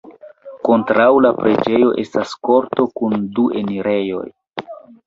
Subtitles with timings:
[0.69, 4.27] Kontraŭ la preĝejo estas korto kun du enirejoj.